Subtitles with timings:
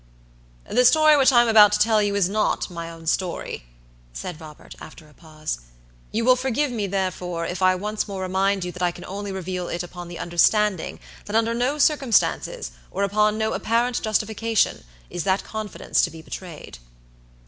[0.67, 3.65] "The story which I am about to tell you is not my own story,"
[4.13, 5.59] said Robert, after a pause;
[6.11, 9.31] "you will forgive me, therefore, if I once more remind you that I can only
[9.31, 15.23] reveal it upon the understanding that under no circumstances, or upon no apparent justification, is
[15.25, 16.79] that confidence to be betrayed."